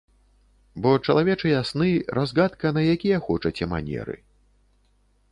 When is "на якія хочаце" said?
2.77-3.63